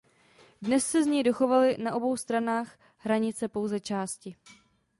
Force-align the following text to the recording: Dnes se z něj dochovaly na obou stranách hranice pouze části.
Dnes 0.61 0.83
se 0.87 1.03
z 1.03 1.07
něj 1.07 1.23
dochovaly 1.23 1.77
na 1.77 1.95
obou 1.95 2.17
stranách 2.17 2.79
hranice 2.97 3.47
pouze 3.47 3.79
části. 3.79 4.35